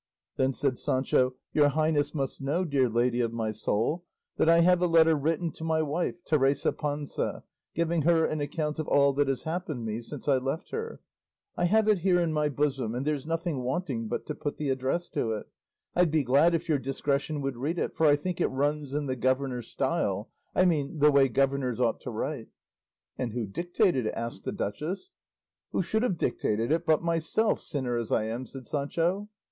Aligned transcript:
Then 0.35 0.51
said 0.51 0.79
Sancho, 0.79 1.35
"Your 1.53 1.67
highness 1.67 2.15
must 2.15 2.41
know, 2.41 2.65
dear 2.65 2.89
lady 2.89 3.21
of 3.21 3.31
my 3.31 3.51
soul, 3.51 4.03
that 4.37 4.49
I 4.49 4.61
have 4.61 4.81
a 4.81 4.87
letter 4.87 5.13
written 5.15 5.51
to 5.51 5.63
my 5.63 5.83
wife, 5.83 6.23
Teresa 6.25 6.73
Panza, 6.73 7.43
giving 7.75 8.01
her 8.01 8.25
an 8.25 8.41
account 8.41 8.79
of 8.79 8.87
all 8.87 9.13
that 9.13 9.27
has 9.27 9.43
happened 9.43 9.85
me 9.85 9.99
since 10.01 10.27
I 10.27 10.37
left 10.39 10.71
her; 10.71 11.01
I 11.55 11.65
have 11.65 11.87
it 11.87 11.99
here 11.99 12.19
in 12.19 12.33
my 12.33 12.49
bosom, 12.49 12.95
and 12.95 13.05
there's 13.05 13.27
nothing 13.27 13.61
wanting 13.61 14.07
but 14.07 14.25
to 14.25 14.33
put 14.33 14.57
the 14.57 14.71
address 14.71 15.07
to 15.11 15.33
it; 15.33 15.45
I'd 15.95 16.09
be 16.09 16.23
glad 16.23 16.55
if 16.55 16.67
your 16.67 16.79
discretion 16.79 17.39
would 17.41 17.55
read 17.57 17.77
it, 17.77 17.95
for 17.95 18.07
I 18.07 18.15
think 18.15 18.41
it 18.41 18.47
runs 18.47 18.95
in 18.95 19.05
the 19.05 19.15
governor 19.15 19.61
style; 19.61 20.31
I 20.55 20.65
mean 20.65 20.97
the 20.97 21.11
way 21.11 21.27
governors 21.29 21.79
ought 21.79 22.01
to 22.01 22.09
write." 22.09 22.47
"And 23.19 23.33
who 23.33 23.45
dictated 23.45 24.07
it?" 24.07 24.13
asked 24.15 24.45
the 24.45 24.51
duchess. 24.51 25.11
"Who 25.73 25.83
should 25.83 26.01
have 26.01 26.17
dictated 26.17 26.85
but 26.87 27.03
myself, 27.03 27.59
sinner 27.61 27.97
as 27.97 28.11
I 28.11 28.23
am?" 28.25 28.47
said 28.47 28.65
Sancho. 28.65 29.29